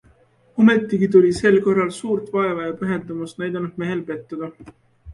Ometigi 0.63 1.09
tuli 1.17 1.33
sel 1.41 1.59
korral 1.67 1.93
suurt 1.99 2.33
vaeva 2.39 2.67
ja 2.69 2.73
pühendumust 2.83 3.41
näidanud 3.45 3.81
mehel 3.85 4.07
pettuda... 4.13 4.55